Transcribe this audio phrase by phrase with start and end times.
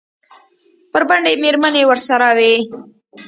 [0.91, 2.53] بربنډې مېرمنې ورسره وې؟